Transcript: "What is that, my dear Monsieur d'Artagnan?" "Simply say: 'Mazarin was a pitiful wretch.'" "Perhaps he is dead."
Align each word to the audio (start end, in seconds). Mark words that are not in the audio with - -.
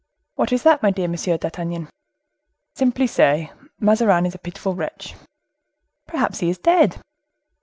"What 0.33 0.51
is 0.51 0.63
that, 0.63 0.81
my 0.81 0.89
dear 0.89 1.07
Monsieur 1.07 1.37
d'Artagnan?" 1.37 1.87
"Simply 2.73 3.05
say: 3.05 3.51
'Mazarin 3.79 4.23
was 4.23 4.33
a 4.33 4.39
pitiful 4.39 4.73
wretch.'" 4.73 5.13
"Perhaps 6.07 6.39
he 6.39 6.49
is 6.49 6.57
dead." 6.57 6.99